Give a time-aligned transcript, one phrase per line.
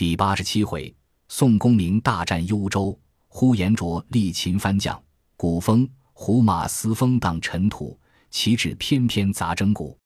[0.00, 0.96] 第八十七回，
[1.28, 4.98] 宋公明大战幽州，呼延灼力擒番将，
[5.36, 8.00] 古风胡马嘶风荡尘土，
[8.30, 9.98] 旗帜翩翩杂征鼓。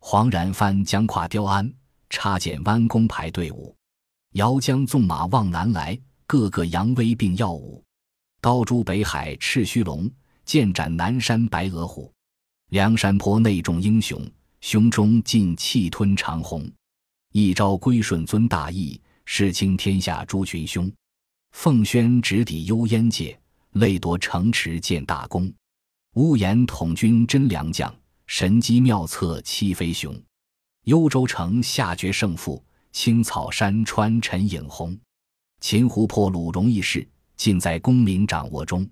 [0.00, 1.72] 黄然翻江跨雕鞍，
[2.10, 3.72] 插剑弯弓排队伍。
[4.32, 7.80] 遥将纵马望南来，个个扬威并耀武。
[8.40, 10.10] 刀诛北海赤须龙，
[10.44, 12.12] 剑斩南山白额虎。
[12.70, 14.20] 梁山坡内众英雄，
[14.60, 16.68] 胸中尽气吞长虹。
[17.30, 20.90] 一朝归顺尊大义，世倾天下诸群凶。
[21.52, 23.38] 奉宣直抵幽燕界，
[23.72, 25.52] 累夺城池建大功。
[26.14, 27.94] 乌延统军真良将，
[28.26, 30.18] 神机妙策欺飞雄。
[30.84, 32.64] 幽州城下决胜负。
[32.92, 34.98] 青草山川陈影红，
[35.60, 38.88] 秦湖破虏容易事，尽在功名掌握中。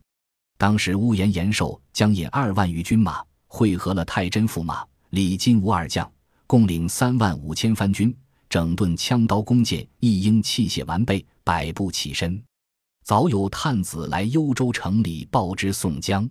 [0.58, 6.12] 当时乌延延寿将引二万余军马，汇合了太真驸马李金吾二将，
[6.46, 8.14] 共领三万五千番军，
[8.54, 12.40] 整顿枪刀弓箭，一应器械完备，百步起身。
[13.02, 16.30] 早有探子来幽州城里报知宋江，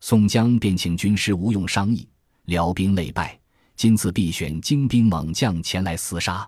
[0.00, 2.06] 宋江便请军师吴用商议，
[2.44, 3.40] 辽兵累败，
[3.76, 6.46] 今次必选精兵猛将前来厮杀。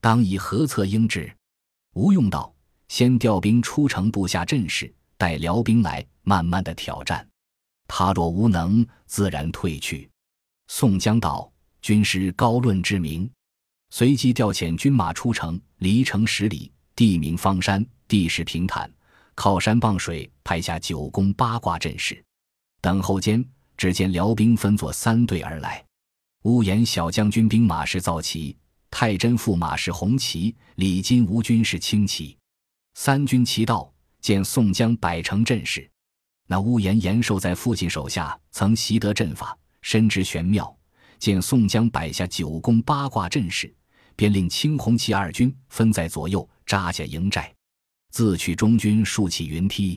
[0.00, 1.32] 当以何策应之？
[1.94, 2.52] 吴用道
[2.88, 7.24] ：“先调兵出城布下阵势，待辽兵来，慢慢的挑战。
[7.86, 10.10] 他若无能，自然退去。”
[10.66, 11.48] 宋江道
[11.80, 13.30] ：“军师高论之明。”
[13.90, 18.90] 随即调遣军马出城，离城十里，地名方山，地势平坦，
[19.34, 22.22] 靠山傍水，派下九宫八卦阵势。
[22.80, 23.44] 等候间，
[23.76, 25.84] 只见辽兵分作三队而来。
[26.44, 28.56] 乌延小将军兵马是造骑。
[28.90, 32.34] 太真驸马是红旗，李金吾军是青旗，
[32.94, 33.92] 三军齐到，
[34.22, 35.86] 见宋江摆成阵势。
[36.46, 40.74] 那乌延延寿在父亲手下曾习得阵法，深知玄妙。
[41.18, 43.70] 见宋江摆下九宫八卦阵势，
[44.18, 47.54] 便令青红旗二军分在左右扎下营寨，
[48.10, 49.96] 自取中军竖起云梯。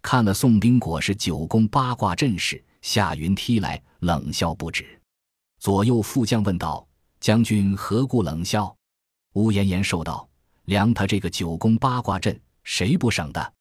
[0.00, 4.98] 看了宋兵果是九宫八卦阵势，下云梯来，冷笑不止。
[5.58, 6.84] 左右副将问道。
[7.20, 8.74] 将军何故冷笑？
[9.34, 10.26] 吴延延寿道
[10.64, 13.52] ：“量他这个九宫八卦阵，谁不省的？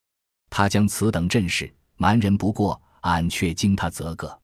[0.50, 4.42] 他将此等阵势，蛮人不过，俺却经他则个，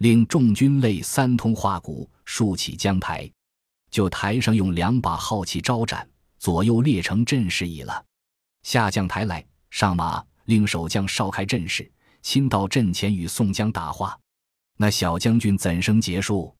[0.00, 3.32] 令众军类三通花鼓，竖起江台，
[3.90, 6.08] 就台上用两把号旗招展，
[6.38, 8.04] 左右列成阵势已了。
[8.62, 11.90] 下将台来，上马，令守将哨开阵势，
[12.22, 14.18] 亲到阵前与宋江打话。
[14.76, 16.54] 那小将军怎生结束？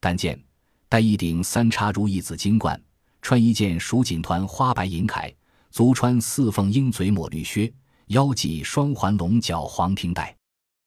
[0.00, 0.40] 但见。”
[0.88, 2.80] 戴一顶三叉如意紫金冠，
[3.20, 5.34] 穿一件蜀锦团花白银铠，
[5.68, 7.70] 足穿四凤鹰嘴抹绿靴，
[8.06, 10.36] 腰系双环龙角黄缎带，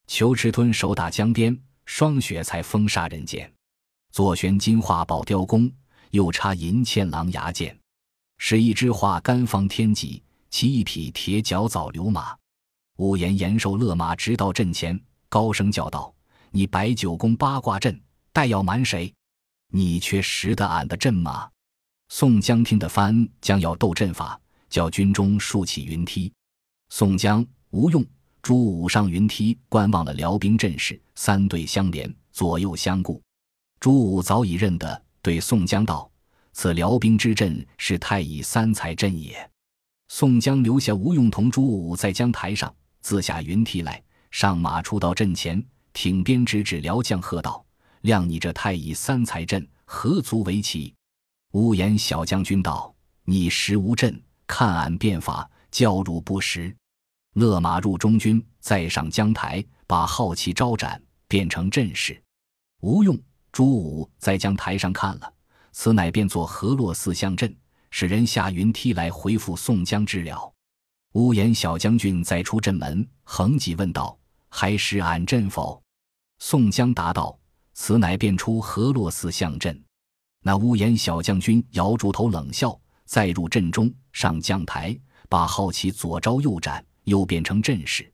[0.07, 3.51] 裘持吞手打江边，霜雪才风杀人间。
[4.13, 5.69] 左旋金画宝雕弓，
[6.11, 7.77] 又插银嵌狼牙剑，
[8.37, 12.35] 使一枝画干方天戟，骑一匹铁脚早流马。
[12.97, 14.99] 五言延寿勒马直到阵前，
[15.29, 16.13] 高声叫道
[16.51, 17.99] ：“你摆九宫八卦阵，
[18.33, 19.13] 待要瞒谁？”
[19.71, 21.49] 你却识得俺的阵吗？
[22.09, 24.39] 宋江听得翻，将要斗阵法，
[24.69, 26.33] 叫军中竖起云梯。
[26.89, 28.03] 宋江、吴用、
[28.41, 33.21] 朱武上云梯观望了辽兵阵势，三队相连，左右相顾。
[33.79, 36.09] 朱武早已认得，对宋江道
[36.53, 39.50] ：“此辽兵之阵是太乙三才阵也。”
[40.09, 45.63] 宋江留下吴用同朱武在江台上，自下云梯来，上马出到阵前，
[45.94, 47.63] 挺鞭直指辽将，喝道。
[48.03, 50.96] 谅你这太乙三才阵何足为奇？
[51.51, 56.75] 乌延小将军道：“你识无阵，看俺变法，教汝不识。”
[57.36, 62.19] 勒马入中军，再上江台，把号旗招展，变成阵势。
[62.81, 63.19] 吴用、
[63.51, 65.33] 朱武在将台上看了，
[65.71, 67.55] 此乃变作河洛四象阵，
[67.91, 70.53] 使人下云梯来回复宋江之了。
[71.13, 74.17] 屋檐小将军再出阵门，横戟问道
[74.49, 75.81] ：“还识俺阵否？”
[76.39, 77.38] 宋江答道。
[77.81, 79.81] 此乃变出河洛寺象阵，
[80.43, 84.99] 那屋檐小将军摇住头冷笑，再入阵中，上将台，
[85.29, 88.12] 把好旗左招右展，又变成阵势。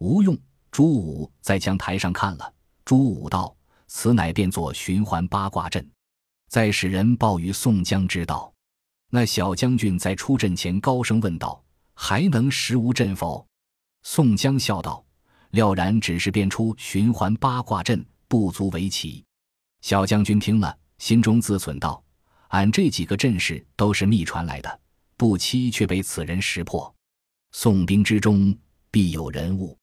[0.00, 0.36] 吴用、
[0.70, 2.52] 朱武在将台上看了，
[2.84, 3.56] 朱武道
[3.88, 5.84] ：“此乃变作循环八卦阵。”
[6.48, 8.52] 再使人报与宋江知道。
[9.10, 11.60] 那小将军在出阵前高声问道
[11.94, 13.44] ：“还能识无阵否？”
[14.04, 15.04] 宋江笑道
[15.50, 19.24] ：“料然只是变出循环八卦阵。”不足为奇。
[19.80, 22.04] 小将军听了，心中自忖道
[22.48, 24.80] ：“俺这几个阵势都是秘传来的，
[25.16, 26.94] 不期却被此人识破。
[27.52, 28.54] 宋兵之中
[28.90, 29.74] 必有人物。”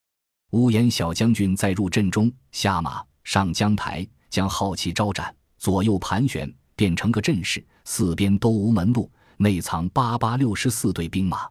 [0.53, 11.49] 乌延小将军再入阵中，下马上江台，将号旗招展，左右盘旋，变成个阵势，四边都无门路，内藏八八六十四队兵马。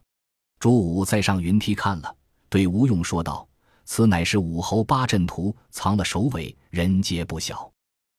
[0.57, 2.15] 朱武再上云梯看了，
[2.49, 3.47] 对吴用说道
[3.85, 7.71] ：“此乃是武侯八阵图藏了首尾，人皆不晓。”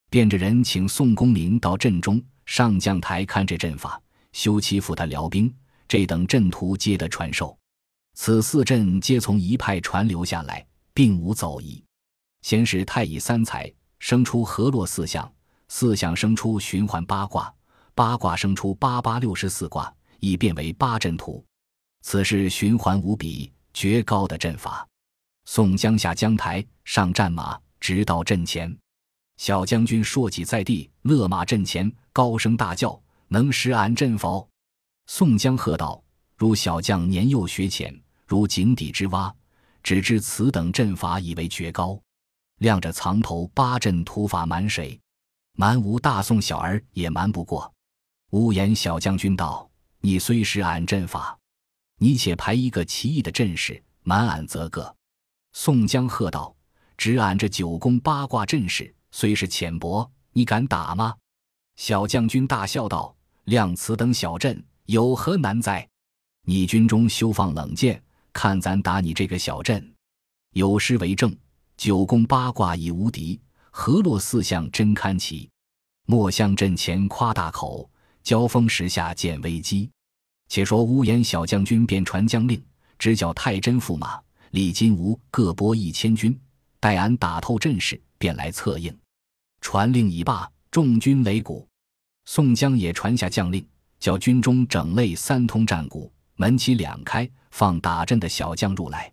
[0.09, 4.01] 便着人请宋公明到阵中上将台看这阵法，
[4.33, 5.53] 休欺负他辽兵。
[5.89, 7.57] 这等阵图皆得传授。
[8.15, 11.83] 此四阵皆从一派传流下来，并无走移。
[12.43, 15.31] 先是太乙三才生出河洛四象，
[15.69, 17.53] 四象生出循环八卦，
[17.95, 21.45] 八卦生出八八六十四卦，已变为八阵图。
[22.03, 24.87] 此是循环无比、绝高的阵法。
[25.47, 28.77] 宋江下江台，上战马，直到阵前。
[29.39, 34.49] 小将军硕戟在地，勒马阵前，高声大叫：“能识俺阵否？”
[35.07, 36.03] 宋江喝道
[36.37, 37.95] ：“如小将年幼学浅，
[38.27, 39.35] 如井底之蛙，
[39.83, 42.01] 只知此等阵法以为绝高。
[42.59, 44.99] 亮着藏头八阵图法瞒谁？
[45.53, 47.73] 瞒无大宋小儿也瞒不过。”
[48.33, 49.69] 乌言小将军道
[50.01, 51.39] ：“你虽识俺阵法，
[51.99, 54.95] 你且排一个奇异的阵势，瞒俺则个。”
[55.55, 56.55] 宋江喝道
[56.99, 61.15] ：“只俺这九宫八卦阵势。”虽是浅薄，你敢打吗？
[61.77, 65.89] 小将军大笑道：“亮此等小阵，有何难哉？
[66.43, 68.03] 你军中休放冷箭，
[68.35, 69.95] 看咱打你这个小阵。
[70.53, 71.35] 有诗为证：
[71.77, 73.39] 九宫八卦已无敌，
[73.71, 75.49] 河洛四象真堪奇。
[76.07, 77.89] 莫向阵前夸大口，
[78.23, 79.91] 交锋时下见危机。
[80.49, 82.63] 且说乌延小将军便传将令，
[82.99, 84.19] 只叫太真驸马、
[84.53, 86.39] 李金吾各拨一千军，
[86.81, 88.97] 待俺打透阵势，便来策应。”
[89.61, 91.67] 传令已罢，众军擂鼓。
[92.25, 93.67] 宋江也传下将令，
[93.99, 99.13] 叫军中整类三通战鼓，门旗两开，放打阵的小将入来。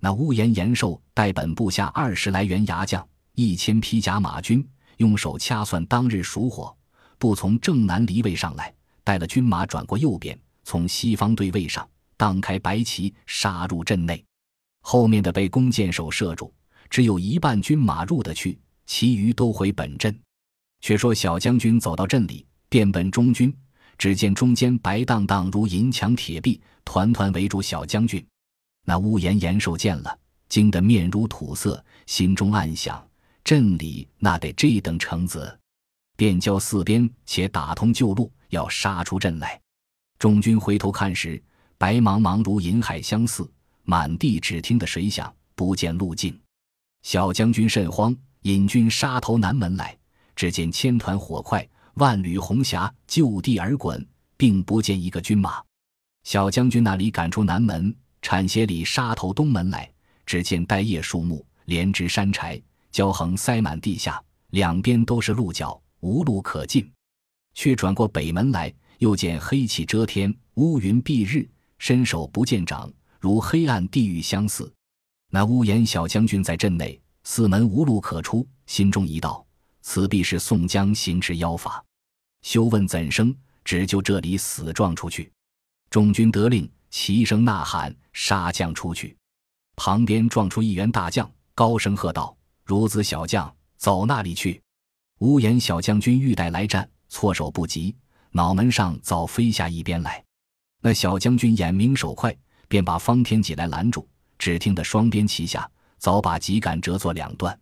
[0.00, 4.66] 那乌延延寿带本部下二十来员牙将，一千披甲马军，
[4.98, 6.76] 用手掐算当日属火，
[7.18, 8.72] 不从正南离位上来，
[9.02, 14.22] 带了军马转过右边，从西方对位上荡开白旗，杀入阵内。
[14.82, 16.52] 后面的被弓箭手射住，
[16.88, 18.58] 只有一半军马入得去。
[18.86, 20.16] 其余都回本阵。
[20.80, 23.52] 却说小将军走到阵里，便本中军。
[23.98, 28.24] 只见中间白荡荡如银墙铁壁，团团围住小将军。
[28.86, 30.18] 那屋檐延寿见了，
[30.48, 33.06] 惊得面如土色，心中暗想：
[33.44, 35.58] 阵里那得这等成子，
[36.16, 39.60] 便叫四边且打通旧路，要杀出阵来。
[40.20, 41.42] 众军回头看时，
[41.76, 43.46] 白茫茫如银海相似，
[43.82, 46.40] 满地只听得水响，不见路径。
[47.02, 48.16] 小将军甚慌。
[48.42, 49.98] 引军杀投南门来，
[50.36, 54.06] 只见千团火块，万缕红霞就地而滚，
[54.36, 55.60] 并不见一个军马。
[56.22, 57.92] 小将军那里赶出南门，
[58.28, 59.88] 铲鞋里杀头东门来，
[60.26, 64.20] 只见呆叶树木，连枝山柴，焦横塞满地下，
[64.50, 66.90] 两边都是鹿角，无路可进。
[67.54, 74.74] 却转过北门来，又见黑气遮天，乌云蔽日，伸手不见掌，如黑暗地狱相似。
[75.30, 77.00] 那乌延小将军在阵内。
[77.22, 79.46] 四门无路可出，心中一道：
[79.82, 81.80] 此必是宋江行之妖法。
[82.42, 83.32] 休问怎生，
[83.64, 85.30] 只就这里死撞出去。
[85.90, 89.14] 众军得令，齐声呐喊，杀将出去。
[89.76, 92.34] 旁边撞出一员大将，高声喝道
[92.64, 94.62] ：“孺子小将，走那里去！”
[95.20, 97.94] 无言小将军欲待来战，措手不及，
[98.30, 100.24] 脑门上早飞下一边来。
[100.80, 102.34] 那小将军眼明手快，
[102.66, 104.08] 便把方天戟来拦住。
[104.38, 105.70] 只听得双鞭齐下。
[105.98, 107.58] 早把戟杆折作两段，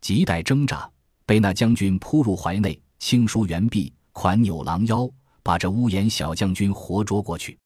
[0.00, 0.88] 戟带挣扎，
[1.26, 5.10] 被那将军扑入怀内，轻舒猿臂，款扭狼腰，
[5.42, 7.58] 把这乌延小将军活捉过去，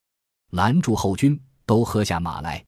[0.52, 2.64] 拦住后军，都喝下马来。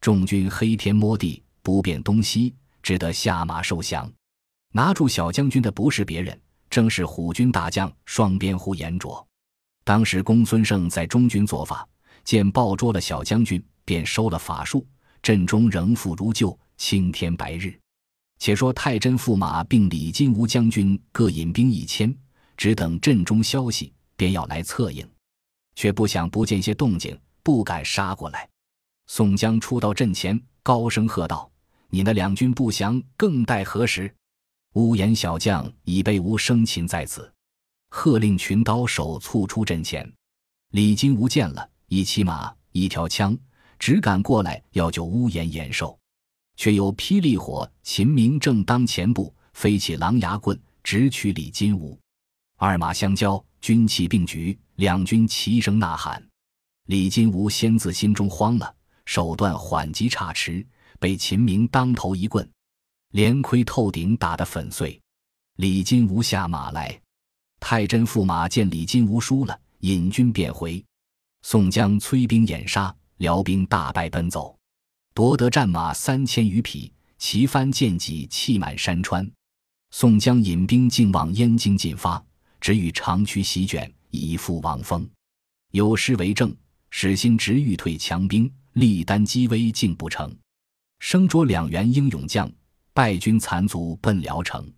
[0.00, 4.10] 众军黑天摸地，不辨东西，只得下马受降。
[4.72, 9.26] 拿住小将军的不是别人，正是虎军大将双鞭呼延灼。
[9.84, 11.88] 当时公孙胜在中军做法，
[12.24, 14.86] 见抱捉了小将军，便收了法术，
[15.22, 16.56] 阵中仍复如旧。
[16.76, 17.78] 青天白日，
[18.38, 22.16] 且说太真驸马并李金吾将军各引兵一千，
[22.56, 25.06] 只等阵中消息，便要来策应，
[25.74, 28.48] 却不想不见些动静，不敢杀过来。
[29.06, 31.50] 宋江出到阵前，高声喝道
[31.90, 34.12] ：“你那两军不降，更待何时？”
[34.74, 37.32] 乌延小将已被吾生擒在此，
[37.88, 40.08] 喝令群刀手簇出阵前。
[40.70, 43.36] 李金吾见了，一骑马，一条枪，
[43.80, 45.98] 只赶过来要救乌延延寿。
[46.56, 51.98] 却有霹雳火，秦明正当前部飞起狼牙棍，直取李金吾。
[52.58, 56.22] 二马相交，军旗并举，两军齐声呐喊。
[56.86, 58.74] 李金吾先自心中慌了，
[59.04, 60.66] 手段缓急差迟，
[60.98, 62.48] 被秦明当头一棍，
[63.12, 65.00] 连盔透顶打得粉碎。
[65.56, 66.98] 李金吾下马来，
[67.60, 70.82] 太真驸马见李金吾输了，引军便回。
[71.42, 74.58] 宋江催兵掩杀，辽兵大败奔走，
[75.14, 79.30] 夺得战马三千余匹，旗帆箭戟气满山川。
[79.90, 82.22] 宋江引兵竟往燕京进发，
[82.60, 85.08] 只与长驱席卷，以赴王峰。
[85.72, 86.54] 有诗为证
[86.90, 90.34] ：“使心直欲退强兵，力单击危竟不成。
[90.98, 92.50] 生捉两员英勇将，
[92.92, 94.70] 败军残卒奔辽城。”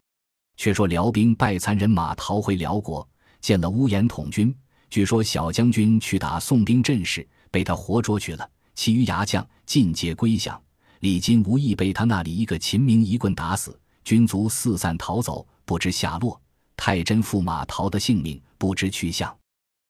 [0.59, 3.09] 却说辽兵败残人马逃回辽国，
[3.41, 4.55] 见了乌延统军。
[4.91, 8.49] 据说小将军去打宋兵阵势，被他活捉去了。
[8.75, 10.63] 其余牙将尽皆归降。
[11.01, 16.41] 李金无意被他那里一个秦明一棍打死，军卒四散逃走，不知下落。
[16.77, 19.37] 太真驸马逃得性命，不知去向。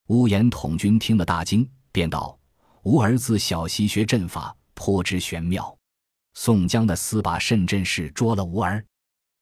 [0.08, 2.38] 乌延统军听了大惊，便道
[2.84, 5.76] ：“吾儿自小习学阵法，颇知玄妙。
[6.34, 8.84] 宋江的四把甚阵势捉了吾儿。”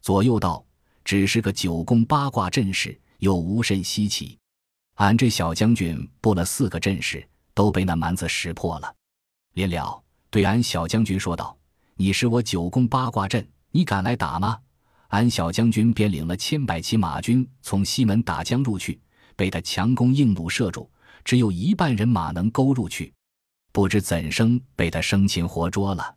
[0.03, 0.65] 左右道。
[1.03, 4.39] 只是个九宫八卦阵势，又无甚稀奇。
[4.97, 8.95] 俺这小将军布了四个阵势，都被那蛮子识破了。
[9.55, 11.57] 临了，对俺小将军说道
[11.97, 14.61] ：“你是我九宫八卦阵，你敢来打吗？”
[15.11, 19.01] 俺小将军便领了千百骑马军从西门打将入去，
[19.37, 20.89] 被他强弓硬弩射住，
[21.25, 23.13] 只有一半人马能勾入去。
[23.73, 26.17] 不知怎生被他生擒活捉了。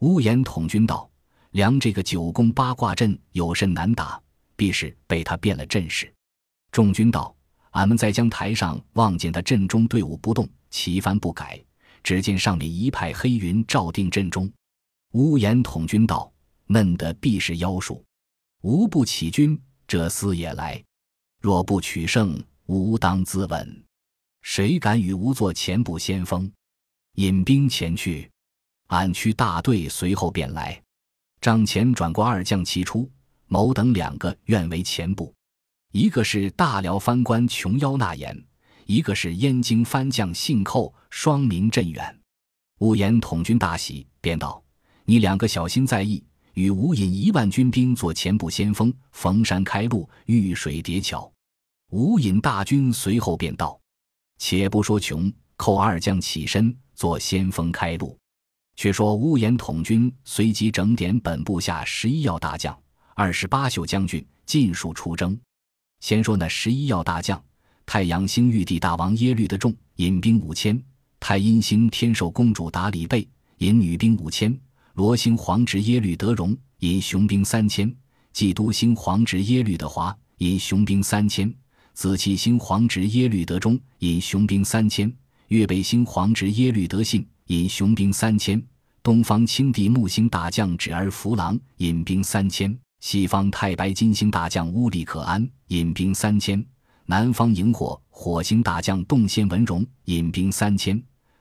[0.00, 1.10] 乌延统军道
[1.52, 4.20] ：“梁这个九宫八卦阵有甚难打？”
[4.54, 6.10] 必是被他变了阵势。
[6.70, 7.34] 众军道
[7.72, 11.62] ：“俺们在江台上望见他阵中队伍不动，旗帆不改，
[12.02, 14.50] 只见上面一派黑云罩定阵中。”
[15.12, 16.30] 乌延统军道
[16.68, 18.04] ：“嫩的必是妖术。
[18.66, 19.56] 吾不起军，
[19.86, 20.82] 这厮也来。
[21.40, 23.64] 若不取胜，吾当自刎。
[24.42, 26.50] 谁敢与吾做前部先锋？
[27.12, 28.28] 引兵前去。
[28.88, 30.82] 俺驱大队随后便来。”
[31.40, 33.08] 张前转过二将齐出。
[33.46, 35.32] 某等两个愿为前部，
[35.92, 38.36] 一个是大辽藩官琼妖纳言，
[38.86, 42.20] 一个是燕京藩将信寇，双名镇远。
[42.80, 44.60] 乌延统军大喜，便道
[45.06, 46.20] ：“你两个小心在意，
[46.56, 51.30] 与吴引一万军兵做前部先锋，逢山开路，遇水叠桥。”
[51.92, 53.78] 吴引大军随后便到。
[54.38, 58.16] 且不说穷寇二将起身做先锋开路，
[58.74, 62.76] 却说乌延统军随即整点本部下十一要大将。
[63.14, 65.38] 二十八宿将军尽数出征。
[66.00, 67.42] 先说那十一要大将：
[67.84, 70.74] 太阳星玉帝大王耶律德重引兵五千；
[71.20, 74.54] 太阴星天寿公主达里贝引女兵五千；
[74.96, 77.86] 罗星皇侄耶律德荣引雄兵三千；
[78.32, 81.46] 冀都星皇侄耶律德华引雄兵三千；
[81.92, 85.06] 紫气星皇侄耶律德忠引雄兵三千；
[85.48, 88.58] 粤北星皇侄耶律德信引雄兵三千；
[89.02, 92.74] 东方青帝木星大将侄儿弗郎引兵三千。
[93.00, 96.64] 西方太白金星大将乌力可安引兵三千，
[97.04, 100.98] 南方萤火火星大将洞仙文荣引兵三千，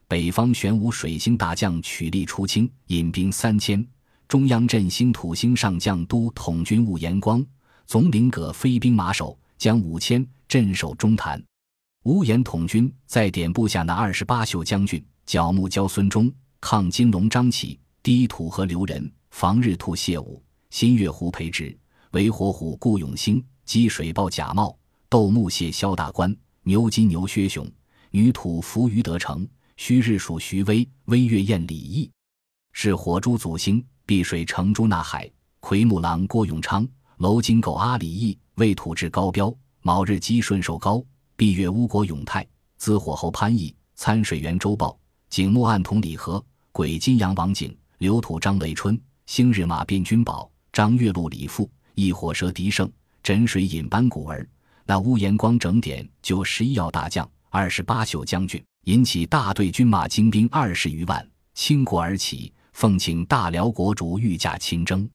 [0.08, 3.86] 北方玄武水星大将曲力出清引兵三千，
[4.28, 7.44] 中央镇星土星上将都统军务延光
[7.88, 11.44] 总领葛飞兵马首将五千镇守中坛。
[12.04, 16.32] 乌延统军在点部下那二十八宿将军角木焦孙忠
[16.62, 20.40] 抗金龙张起低土和刘仁防日兔谢武。
[20.70, 21.76] 新月湖培植，
[22.12, 24.78] 为火虎顾永兴，积水豹贾茂，
[25.10, 27.68] 斗木谢萧大官，牛金牛薛雄，
[28.12, 29.48] 女土伏于德成，
[29.78, 32.10] 虚日属徐威，威月宴李毅，
[32.72, 35.30] 是火猪祖星，碧水成珠纳海，
[35.60, 41.04] 奎木狼郭永昌，楼金狗阿里义，为土至高标，卯日鸡顺寿高，
[41.36, 44.98] 闭月乌国永泰，资火候潘毅，参水员周豹，
[45.30, 50.50] 景木暗同李和，鬼金阳王景，流土张雷春，星日马变君宝。
[50.72, 52.92] 张月禄李富，一火蛇狄胜，
[53.24, 54.46] 枕水引班古儿。
[54.86, 65.10] 那乌延光整点就十一要大将，二十八宿将军，引起大队军马精兵二十余万，倾国而起，奉请大辽国主御驾亲征。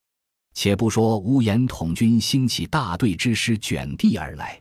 [0.54, 4.60] 且不说乌延统军兴起大队之师卷地而来，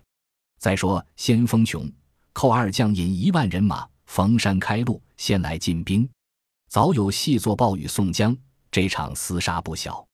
[0.60, 1.92] 再说先锋琼
[2.34, 6.08] 寇二将引一万人马逢山开路，先来进兵，
[6.70, 8.38] 早有细作报与宋江，
[8.70, 10.06] 这场厮杀不小。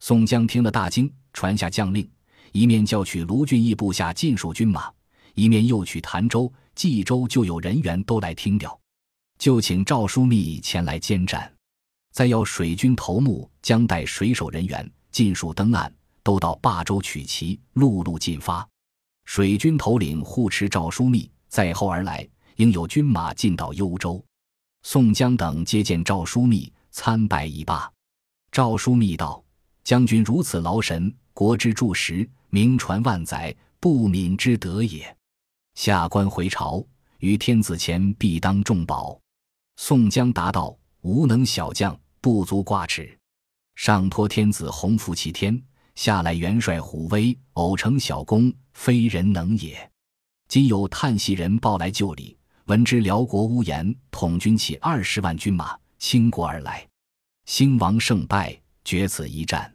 [0.00, 2.06] 宋江听了大惊，传下将令，
[2.52, 4.92] 一面叫取卢俊义部下尽数军马，
[5.32, 8.78] 一面又取潭州、冀州就有人员都来听调，
[9.38, 11.52] 就请赵枢密前来监战，
[12.12, 18.66] 再要水军头目将带水手人员尽数登岸，都到霸州取旗，陆路进发。
[19.24, 24.22] 水军头领护持赵枢密在后而来，应有军马进到幽州。
[24.82, 27.90] 宋江等接见赵枢密，参拜一罢。
[28.50, 29.42] 赵枢密道。
[29.84, 35.14] 将军如此劳神，国之柱石，名传万载，不敏之德也。
[35.74, 36.84] 下官回朝，
[37.18, 39.18] 于天子前必当重宝。”
[39.76, 43.18] 宋江答道：“无能小将，不足挂齿。
[43.74, 45.60] 上托天子洪福齐天，
[45.96, 49.90] 下来元帅虎威，偶成小功，非人能也。
[50.46, 56.86] 今有叹息人报来救礼，闻知辽国乌延统军起二十万军马倾国而来，
[57.46, 59.74] 兴亡胜败决此一战，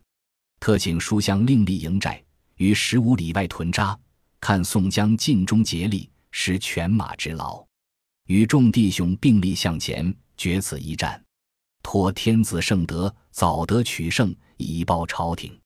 [0.61, 2.23] 特请书香另立营寨
[2.55, 3.99] 于十五里外屯扎，
[4.39, 7.63] 看宋江尽忠竭力，施犬马之劳。”
[8.27, 11.21] 与众弟兄并力向前，决此一战。
[11.81, 15.57] 托天子圣德，早得取胜，以报朝廷。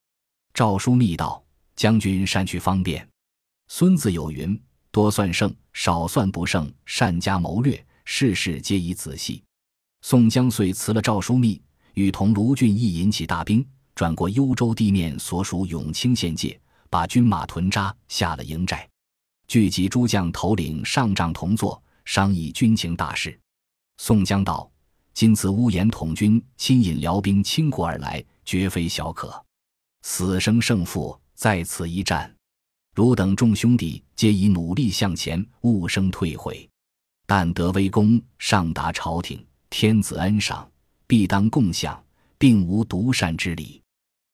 [0.53, 1.44] 诏书密道：
[1.75, 3.06] 将军善去方便。
[3.68, 4.58] 孙子有云：
[4.92, 6.72] 多算胜，少算不胜。
[6.86, 9.44] 善加谋略，事事皆宜仔细。
[10.01, 11.62] 宋江遂辞了诏书密，
[11.96, 13.65] 与同卢俊义引起大兵，
[13.96, 16.60] 转过幽州地面所属永清县界，
[16.94, 18.88] 把军马屯扎，下了营寨，
[19.48, 21.82] 聚集诸将头领上帐同坐。
[22.06, 23.36] 商议军情大事，
[23.98, 24.72] 宋江道
[25.12, 29.44] ：“今次乌延统军亲引辽兵倾国而来，绝非小可，
[30.04, 32.32] 死生胜负在此一战。
[32.94, 36.70] 汝等众兄弟皆以努力向前，勿生退悔。
[37.26, 40.70] 但得微功，上达朝廷，天子恩赏，
[41.08, 42.00] 必当共享，
[42.38, 43.82] 并无独善之理。”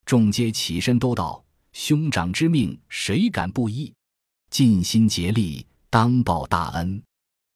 [0.04, 3.94] 众皆起身都道：“兄长之命，谁敢不依？
[4.50, 7.02] 尽心竭力，当报大恩。”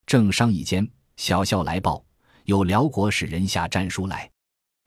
[0.05, 2.03] 正商议间，小校来报，
[2.45, 4.29] 有辽国使人下战书来。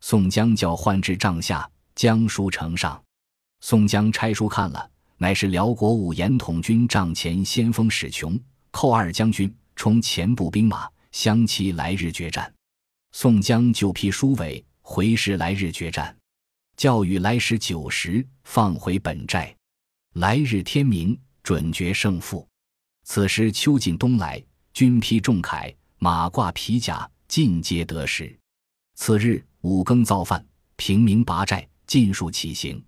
[0.01, 3.03] 宋江叫唤至帐下，将书呈上。
[3.61, 8.39] 宋江拆书看了，乃是辽国五延统军帐前先锋史琼、
[8.71, 12.53] 寇二将军冲前部兵马，相期来日决战。
[13.13, 16.16] 宋江就批书尾回师来日决战，
[16.77, 19.55] 教与来时九时放回本寨，
[20.15, 22.47] 来日天明准决胜负。
[23.05, 24.43] 此时秋尽冬来。
[24.75, 28.39] 军披重铠，马挂皮甲，尽皆得食。
[28.95, 32.85] 次日五更造饭，平明拔寨，尽数起行。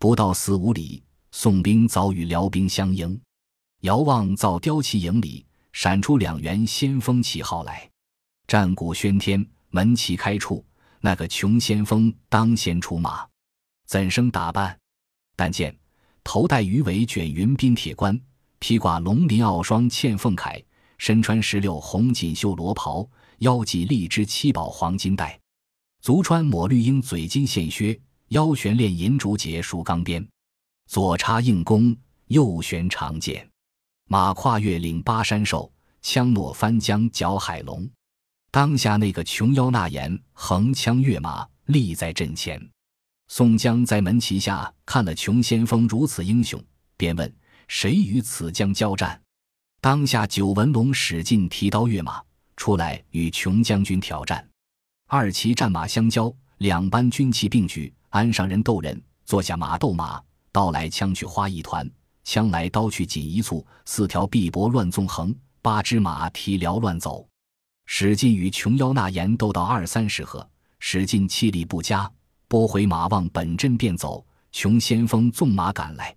[0.00, 3.20] 不到四五里，宋兵早与辽兵相迎。
[3.82, 7.88] 遥望造雕旗营里，闪出两员先锋旗号来。
[8.48, 10.64] 战鼓喧天，门旗开处，
[11.00, 13.26] 那个穷先锋当先出马，
[13.86, 14.78] 怎生打扮？
[15.34, 15.76] 但见
[16.22, 18.20] 头戴鱼尾卷云鬓铁冠，
[18.58, 20.62] 披挂龙鳞傲霜嵌凤铠。
[20.98, 23.08] 身穿石榴红锦绣罗袍，
[23.38, 25.40] 腰系荔枝七宝黄金带，
[26.02, 30.28] 足穿抹绿鹰嘴金线靴，腰悬链银竹节束钢鞭，
[30.86, 33.48] 左插硬弓，右悬长剑，
[34.08, 37.88] 马跨越岭巴山兽，枪落翻江搅海龙。
[38.52, 42.60] 当下那个琼腰纳言，横枪跃马，立在阵前。
[43.28, 46.60] 宋江在门旗下看了琼先锋如此英雄，
[46.96, 47.32] 便问：
[47.68, 49.20] 谁与此将交战？
[49.80, 52.20] 当下九纹龙使劲提刀跃马
[52.56, 54.44] 出来与琼将军挑战，
[55.06, 61.88] 二骑战马相交，两班军旗并举，鞍上人斗人，坐下马斗马，刀来枪去花一团，
[62.24, 65.32] 枪来刀去锦一簇，四条碧帛乱纵横，
[65.62, 67.29] 八只马蹄缭乱走。
[67.92, 70.48] 史进与琼妖纳言斗到二三十合，
[70.78, 72.08] 史进气力不佳，
[72.46, 76.16] 拨回马往本阵便走，琼先锋纵马赶来，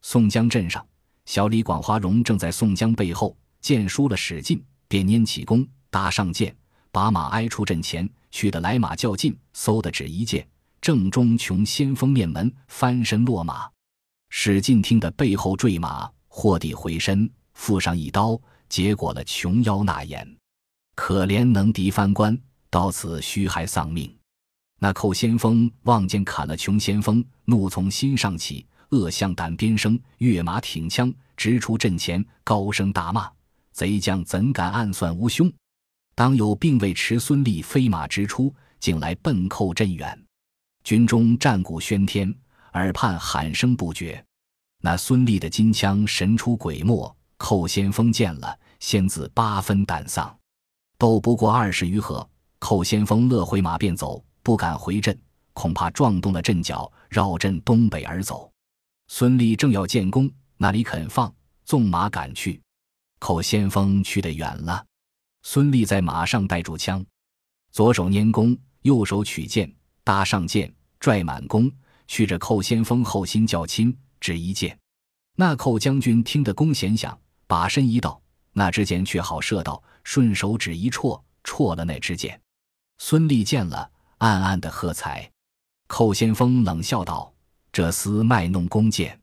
[0.00, 0.82] 宋江阵上。
[1.26, 6.56] 小李广花荣正在宋江背后，见输了史进，便拈起弓搭上箭，
[6.92, 10.48] 把马挨出阵前，去的来马较劲，嗖的只一箭，
[10.80, 13.68] 正中穷先锋面门，翻身落马。
[14.30, 20.24] 史进听得背后坠马，霍地回身，附上一刀，结果了琼妖纳言。
[20.98, 22.36] 可怜能敌翻关，
[22.68, 24.12] 到此须还丧命。
[24.80, 28.66] 那寇先锋望见砍了穷先锋，怒从心上起。
[28.90, 33.30] 恶向胆边生，跃马挺枪，直出阵前，高声大骂
[33.70, 35.50] ：“贼将怎敢暗算吾兄？
[36.16, 40.20] 当有并未持孙立飞马直出，竟来奔寇阵远。
[40.82, 42.34] 军中战鼓喧天，
[42.72, 44.22] 耳畔喊声不绝。
[44.82, 50.34] 那孙立的金枪神出鬼没，寇先锋见了，先自八分胆丧。
[50.98, 55.16] 斗不过二十余合，寇先锋勒回马便走，不敢回阵，
[55.52, 58.50] 恐怕撞动了阵脚，绕阵东北而走。”
[59.06, 61.32] 孙立正要建功，哪里肯放？
[61.64, 62.60] 纵马赶去，
[63.20, 64.84] 寇先锋去得远了。
[65.42, 67.04] 孙立在马上带住枪，
[67.70, 71.70] 左手拈弓，右手取剑，搭上箭，拽满弓，
[72.08, 74.76] 去着寇先锋后心较亲，只一箭。
[75.36, 78.20] 那寇将军听得弓弦响，把身一倒，
[78.52, 82.40] 那支箭却好射到，顺手指一戳，戳了那支箭。
[82.96, 85.30] 孙立见了，暗暗的喝彩。
[85.86, 87.30] 寇先锋冷笑道。
[87.70, 89.20] 这厮卖弄弓箭，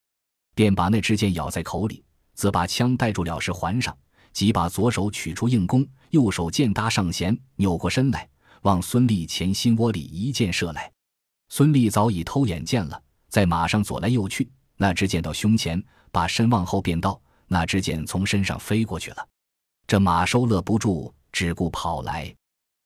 [0.53, 2.03] 便把那支箭咬在口里，
[2.35, 3.97] 自把枪带住了，是环上，
[4.31, 8.29] 即把左手取出硬弓，右手箭搭上弦，扭过身来，
[8.61, 10.91] 往孙立前心窝里一箭射来。
[11.49, 19.27] 孙立早已偷眼见了，在马上左来右去，那支箭到胸前，把身往后便倒，那支箭从身上飞过去了。
[19.87, 22.33] 这马收勒不住，只顾跑来。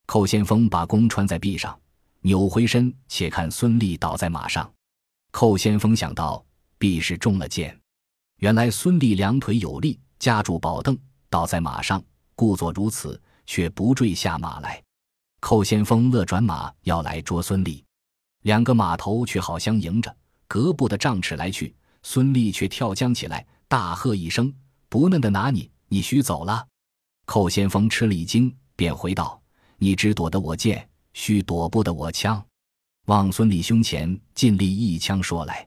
[0.05, 1.79] 寇先锋把弓穿在臂上，
[2.21, 4.69] 扭回身，且看孙立倒在马上。
[5.31, 6.43] 寇先锋想到，
[6.77, 7.77] 必是中了箭。
[8.37, 10.97] 原来孙立两腿有力，夹住宝凳。
[11.29, 12.03] 倒在马上，
[12.35, 14.81] 故作如此，却不坠下马来。
[15.39, 17.85] 寇先锋勒转马要来捉孙立，
[18.41, 20.13] 两个马头却好相迎着，
[20.47, 21.73] 隔步的丈尺来去。
[22.01, 24.51] 孙立却跳将起来，大喝一声
[24.89, 25.69] ：“不嫩的拿你！
[25.87, 26.65] 你须走了！”
[27.29, 29.39] 寇先锋吃了一惊，便回道
[29.77, 32.43] ：“你只躲得我剑，须躲不得我枪。”
[33.05, 35.63] 往孙立胸前尽力一枪说来。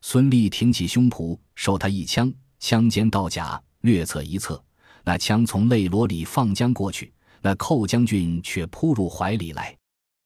[0.00, 4.60] 孙立挺起胸脯，受他一枪，枪尖到甲，略侧一侧。
[5.04, 9.76] 那枪从肋罗里放将过去，那寇将军却扑入怀里来。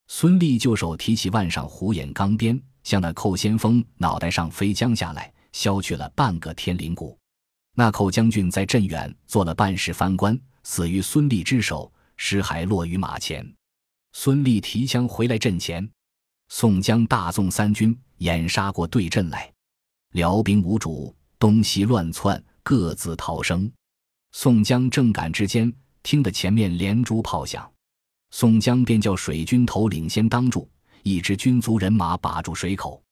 [0.08, 7.18] 孙立就手提起腕上虎眼钢鞭，向那寇先锋脑袋上飞将下来，削去了半个天灵骨。
[7.74, 13.46] 那寇将军在镇远做了半世藩官，死于孙立之手，尸骸落于马前。
[14.12, 15.88] 孙立提枪回来阵前，
[16.48, 19.52] 宋江大纵三军掩杀过对阵来，
[20.12, 23.70] 辽兵无主，东西乱窜，各自逃生。
[24.32, 27.70] 宋江正赶之间，听得前面连珠炮响，
[28.30, 30.68] 宋江便叫水军头领先当住，
[31.02, 33.02] 一支军卒人马把住水口。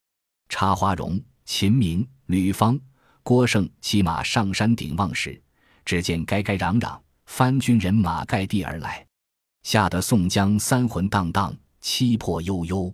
[0.48, 2.78] 插花荣、秦明、吕方、
[3.22, 5.40] 郭盛骑马上山顶望时，
[5.84, 9.06] 只见该该嚷嚷，番军人马盖地而来，
[9.62, 12.92] 吓得宋江三魂荡荡，七魄悠悠。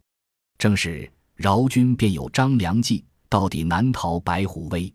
[0.58, 4.92] 正是饶军便有张良计，到底难逃白虎威。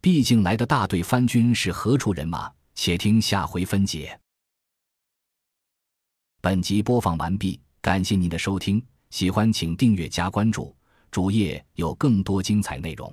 [0.00, 2.52] 毕竟来的大队番军是何处人马？
[2.74, 4.16] 且听下回分解。
[6.40, 10.76] 本集播放完毕，感谢您的收听，喜欢请订阅加关注，
[11.10, 13.12] 主页有更多精彩内容。